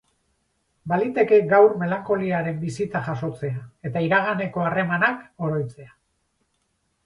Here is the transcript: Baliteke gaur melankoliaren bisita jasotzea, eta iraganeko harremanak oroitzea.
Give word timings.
Baliteke 0.93 1.37
gaur 1.51 1.75
melankoliaren 1.81 2.57
bisita 2.63 3.03
jasotzea, 3.11 3.61
eta 3.91 4.05
iraganeko 4.09 4.67
harremanak 4.71 5.25
oroitzea. 5.51 5.97